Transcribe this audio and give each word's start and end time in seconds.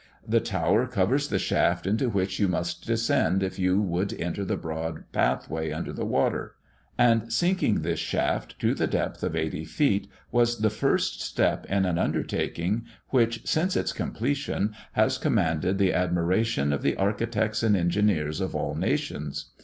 The 0.27 0.39
tower 0.39 0.87
covers 0.87 1.27
the 1.27 1.37
shaft 1.37 1.85
into 1.85 2.09
which 2.09 2.39
you 2.39 2.47
must 2.47 2.87
descend 2.87 3.43
if 3.43 3.59
you 3.59 3.79
would 3.79 4.19
enter 4.19 4.43
the 4.43 4.57
broad 4.57 5.03
pathway 5.11 5.71
under 5.71 5.93
the 5.93 6.07
water, 6.07 6.55
and 6.97 7.27
the 7.27 7.31
sinking 7.31 7.83
this 7.83 7.99
shaft 7.99 8.57
to 8.57 8.73
the 8.73 8.87
depth 8.87 9.21
of 9.21 9.35
eighty 9.35 9.63
feet 9.63 10.07
was 10.31 10.61
the 10.61 10.71
first 10.71 11.21
step 11.21 11.67
in 11.67 11.85
an 11.85 11.99
undertaking 11.99 12.83
which, 13.09 13.45
since 13.45 13.75
its 13.77 13.93
completion, 13.93 14.73
has 14.93 15.19
commanded 15.19 15.77
the 15.77 15.93
admiration 15.93 16.73
of 16.73 16.81
the 16.81 16.95
architects 16.95 17.61
and 17.61 17.77
engineers 17.77 18.41
of 18.41 18.55
all 18.55 18.73
nations. 18.73 19.51